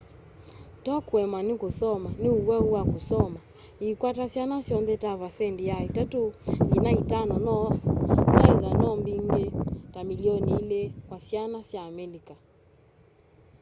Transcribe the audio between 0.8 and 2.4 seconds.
ti kuemwa nikusoma ni